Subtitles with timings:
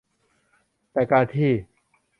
[0.91, 1.51] แต่การที่